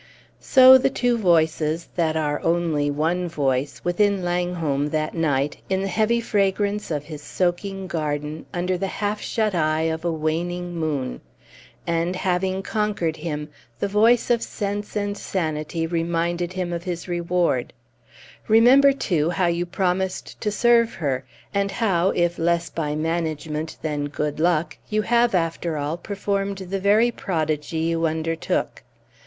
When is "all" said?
25.77-25.95